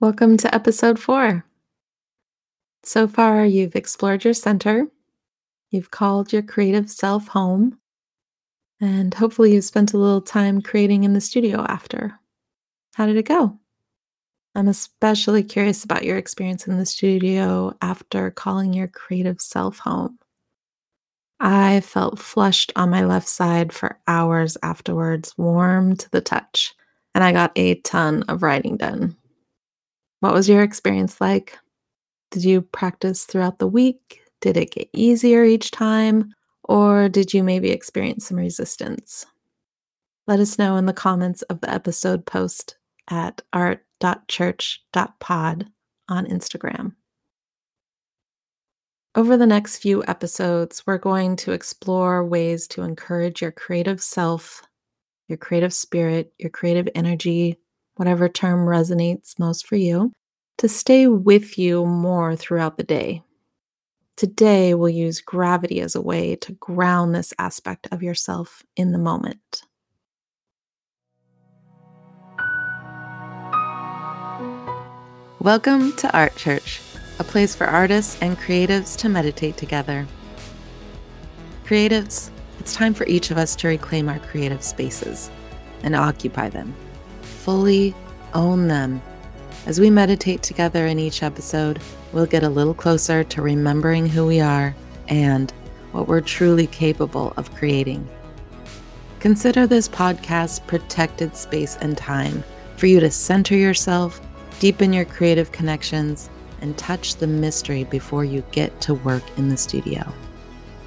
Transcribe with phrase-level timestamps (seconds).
[0.00, 1.44] Welcome to episode four.
[2.84, 4.86] So far, you've explored your center,
[5.70, 7.80] you've called your creative self home,
[8.80, 12.16] and hopefully, you've spent a little time creating in the studio after.
[12.94, 13.58] How did it go?
[14.54, 20.16] I'm especially curious about your experience in the studio after calling your creative self home.
[21.40, 26.72] I felt flushed on my left side for hours afterwards, warm to the touch,
[27.16, 29.17] and I got a ton of writing done.
[30.20, 31.58] What was your experience like?
[32.30, 34.20] Did you practice throughout the week?
[34.40, 36.32] Did it get easier each time?
[36.64, 39.24] Or did you maybe experience some resistance?
[40.26, 42.76] Let us know in the comments of the episode post
[43.08, 45.70] at art.church.pod
[46.08, 46.94] on Instagram.
[49.14, 54.62] Over the next few episodes, we're going to explore ways to encourage your creative self,
[55.28, 57.58] your creative spirit, your creative energy,
[57.98, 60.12] whatever term resonates most for you,
[60.56, 63.24] to stay with you more throughout the day.
[64.14, 68.98] Today, we'll use gravity as a way to ground this aspect of yourself in the
[68.98, 69.64] moment.
[75.40, 76.80] Welcome to Art Church,
[77.18, 80.06] a place for artists and creatives to meditate together.
[81.64, 82.30] Creatives,
[82.60, 85.32] it's time for each of us to reclaim our creative spaces
[85.82, 86.72] and occupy them
[87.28, 87.94] fully
[88.34, 89.00] own them.
[89.66, 91.80] As we meditate together in each episode,
[92.12, 94.74] we'll get a little closer to remembering who we are
[95.08, 95.52] and
[95.92, 98.08] what we're truly capable of creating.
[99.20, 102.44] Consider this podcast protected space and time
[102.76, 104.20] for you to center yourself,
[104.60, 109.56] deepen your creative connections, and touch the mystery before you get to work in the
[109.56, 110.12] studio.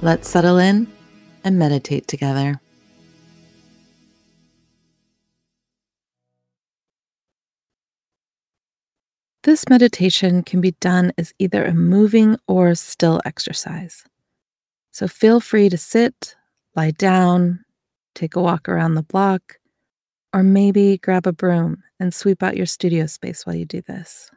[0.00, 0.90] Let's settle in
[1.44, 2.60] and meditate together.
[9.44, 14.02] This meditation can be done as either a moving or still exercise.
[14.90, 16.34] So feel free to sit,
[16.74, 17.62] lie down,
[18.14, 19.58] take a walk around the block,
[20.32, 24.30] or maybe grab a broom and sweep out your studio space while you do this.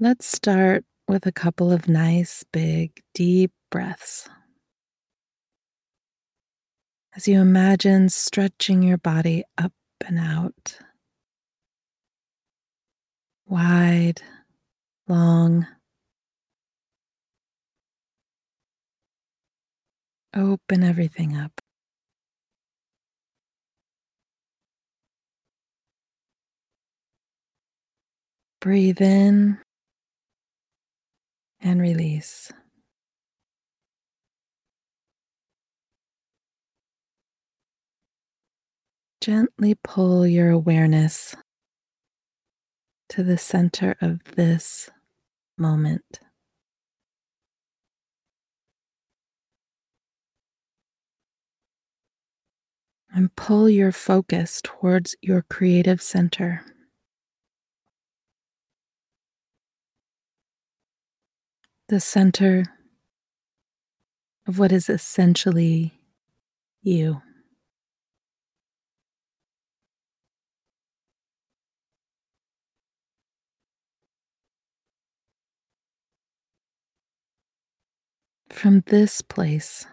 [0.00, 4.30] Let's start with a couple of nice, big, deep breaths
[7.14, 9.72] as you imagine stretching your body up
[10.06, 10.78] and out,
[13.46, 14.22] wide,
[15.08, 15.66] long.
[20.34, 21.60] Open everything up.
[28.60, 29.58] Breathe in
[31.60, 32.50] and release.
[39.22, 41.36] Gently pull your awareness
[43.08, 44.90] to the center of this
[45.56, 46.18] moment.
[53.14, 56.64] And pull your focus towards your creative center.
[61.88, 62.64] The center
[64.48, 65.92] of what is essentially
[66.82, 67.22] you.
[78.52, 79.86] From this place,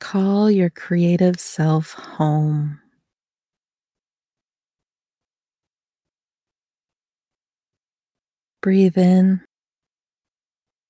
[0.00, 2.80] call your creative self home.
[8.62, 9.42] Breathe in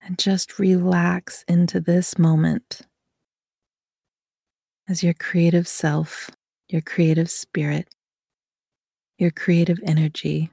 [0.03, 2.83] and just relax into this moment
[4.87, 6.31] as your creative self,
[6.69, 7.89] your creative spirit,
[9.19, 10.51] your creative energy,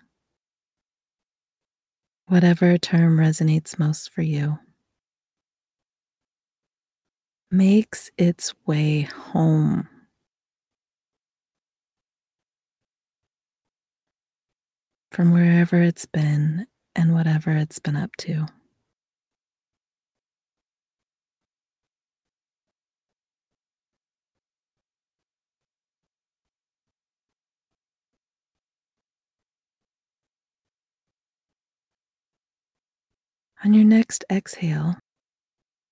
[2.28, 4.58] whatever term resonates most for you.
[7.56, 9.88] Makes its way home.
[15.12, 18.48] From wherever it's been and whatever it's been up to.
[33.64, 34.96] On your next exhale,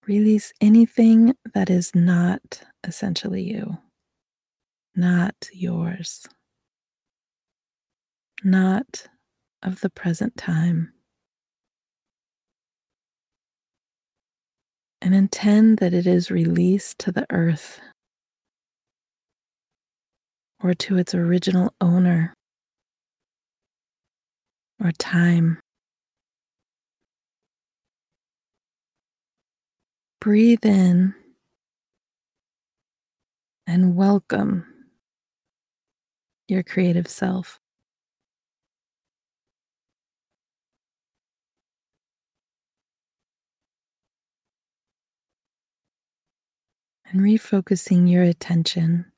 [0.08, 3.78] Release anything that is not essentially you,
[4.96, 6.28] not yours,
[8.44, 9.08] not
[9.64, 10.92] of the present time.
[15.02, 17.80] And intend that it is released to the earth
[20.62, 22.34] or to its original owner
[24.84, 25.63] or time.
[30.24, 31.14] Breathe in
[33.68, 34.66] and welcome
[36.48, 37.60] your creative self.
[47.06, 49.12] And refocusing your attention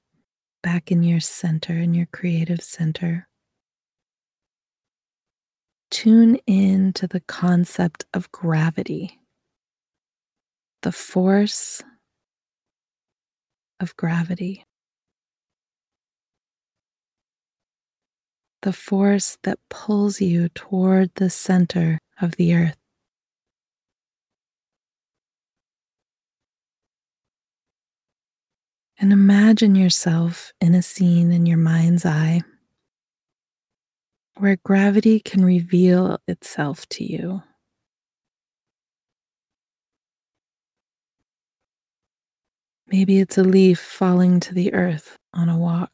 [0.63, 3.27] back in your center, in your creative center.
[5.91, 9.19] Tune in to the concept of gravity,
[10.85, 11.81] the force
[13.79, 14.63] of gravity.
[18.61, 22.77] The force that pulls you toward the center of the earth.
[28.99, 32.41] And imagine yourself in a scene in your mind's eye
[34.37, 37.41] where gravity can reveal itself to you.
[42.87, 45.91] Maybe it's a leaf falling to the earth on a walk,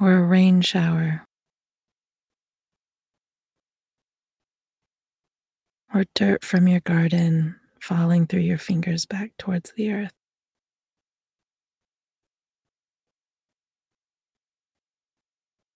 [0.00, 1.24] or a rain shower,
[5.92, 10.12] or dirt from your garden falling through your fingers back towards the earth.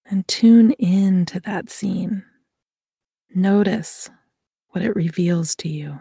[0.09, 2.25] And tune in to that scene.
[3.35, 4.09] Notice
[4.69, 5.99] what it reveals to you.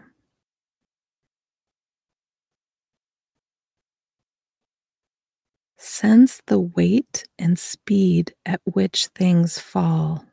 [5.98, 10.26] Sense the weight and speed at which things fall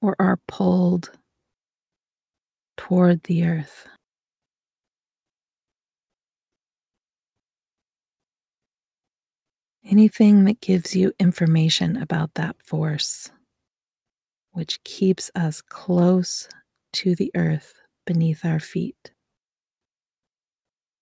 [0.00, 1.10] or are pulled
[2.76, 3.88] toward the earth.
[9.84, 13.32] Anything that gives you information about that force,
[14.52, 16.48] which keeps us close
[16.92, 17.74] to the earth
[18.06, 19.10] beneath our feet,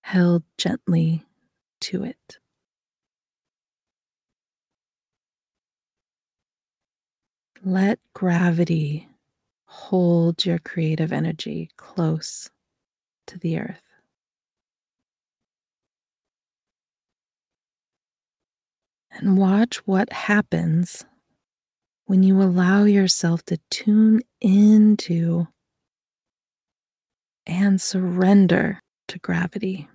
[0.03, 1.27] held gently
[1.83, 2.39] to it.
[7.67, 9.09] Let gravity
[9.65, 12.51] hold your creative energy close
[13.27, 13.83] to the earth.
[19.11, 21.07] And watch what happens
[22.05, 25.47] when you allow yourself to tune into
[27.47, 29.89] and surrender to gravity.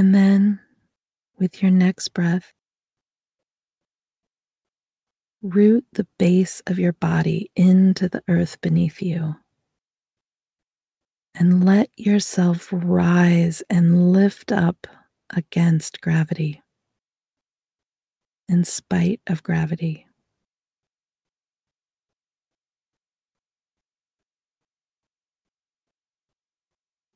[0.00, 0.60] And then,
[1.38, 2.54] with your next breath,
[5.42, 9.36] root the base of your body into the earth beneath you.
[11.34, 14.86] And let yourself rise and lift up
[15.36, 16.62] against gravity,
[18.48, 20.06] in spite of gravity.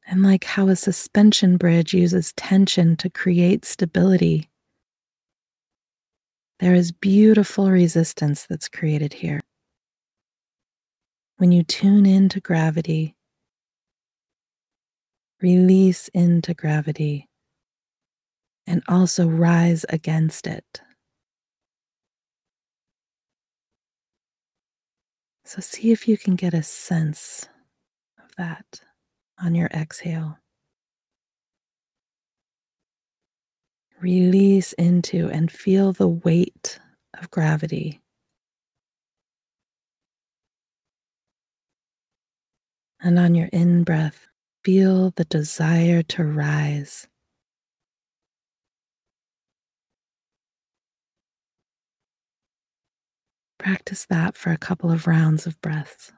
[0.07, 4.51] And like how a suspension bridge uses tension to create stability,
[6.61, 9.41] there is beautiful resistance that's created here.
[11.39, 13.17] When you tune into gravity,
[15.41, 17.29] release into gravity,
[18.67, 20.81] and also rise against it.
[25.45, 27.47] So, see if you can get a sense
[28.19, 28.81] of that
[29.43, 30.39] on your exhale.
[34.01, 36.79] Release into and feel the weight
[37.19, 38.01] of gravity.
[43.01, 44.29] And on your in breath,
[44.65, 47.07] feel the desire to rise.
[53.59, 56.14] Practice that for a couple of rounds of breaths.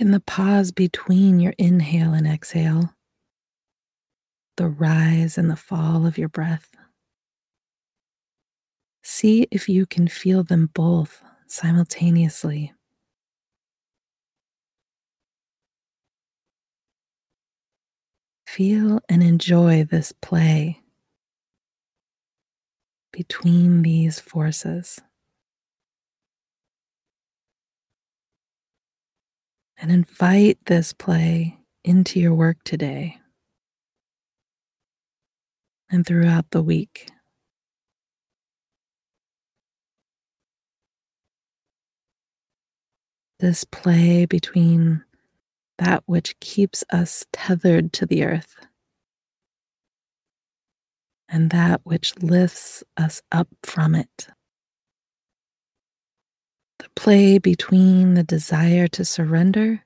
[0.00, 2.94] In the pause between your inhale and exhale,
[4.56, 6.70] the rise and the fall of your breath,
[9.02, 12.72] see if you can feel them both simultaneously.
[18.46, 20.80] Feel and enjoy this play
[23.12, 25.00] between these forces.
[29.78, 33.18] And invite this play into your work today
[35.90, 37.08] and throughout the week.
[43.38, 45.04] This play between
[45.78, 48.56] that which keeps us tethered to the earth
[51.28, 54.28] and that which lifts us up from it.
[56.78, 59.84] The play between the desire to surrender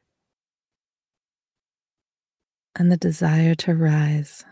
[2.77, 4.45] and the desire to rise.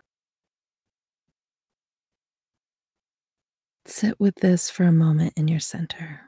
[3.87, 6.23] Sit with this for a moment in your center.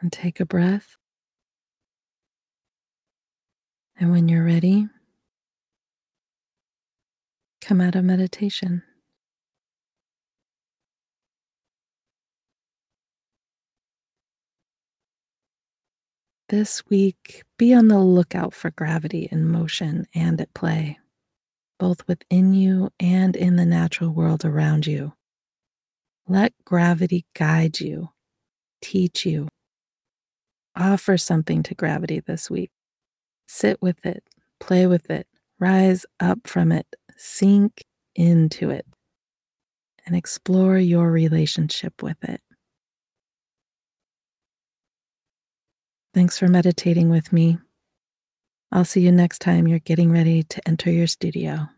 [0.00, 0.96] And take a breath.
[3.98, 4.88] And when you're ready,
[7.62, 8.82] come out of meditation.
[16.48, 20.98] This week, be on the lookout for gravity in motion and at play,
[21.78, 25.14] both within you and in the natural world around you.
[26.28, 28.10] Let gravity guide you,
[28.82, 29.48] teach you.
[30.76, 32.70] Offer something to gravity this week.
[33.46, 34.24] Sit with it,
[34.60, 35.26] play with it,
[35.58, 36.86] rise up from it,
[37.16, 37.84] sink
[38.14, 38.86] into it,
[40.04, 42.40] and explore your relationship with it.
[46.12, 47.58] Thanks for meditating with me.
[48.72, 51.68] I'll see you next time you're getting ready to enter your studio.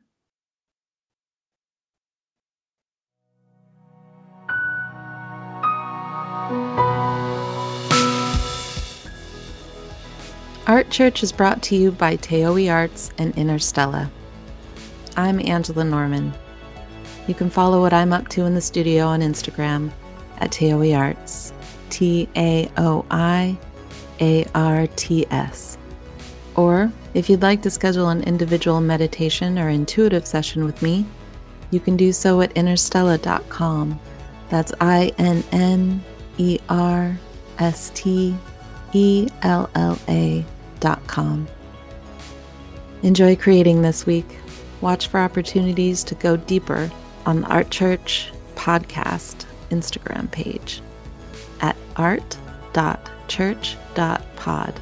[10.69, 14.11] Art Church is brought to you by Taoi Arts and Innerstella.
[15.17, 16.35] I'm Angela Norman.
[17.27, 19.91] You can follow what I'm up to in the studio on Instagram
[20.37, 21.55] at Taoi Arts,
[21.89, 23.57] T A O I
[24.21, 25.79] A R T S.
[26.55, 31.07] Or if you'd like to schedule an individual meditation or intuitive session with me,
[31.71, 33.99] you can do so at innerstella.com.
[34.51, 36.05] That's I N N
[36.37, 37.19] E R
[37.59, 38.37] S T
[38.93, 40.45] E L L A
[43.03, 44.39] Enjoy creating this week.
[44.81, 46.91] Watch for opportunities to go deeper
[47.27, 50.81] on the Art Church podcast Instagram page
[51.61, 54.81] at art.church.pod.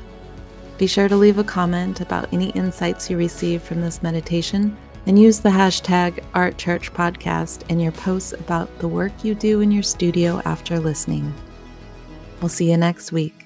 [0.78, 4.76] Be sure to leave a comment about any insights you receive from this meditation
[5.06, 9.82] and use the hashtag ArtChurchPodcast in your posts about the work you do in your
[9.82, 11.32] studio after listening.
[12.40, 13.45] We'll see you next week.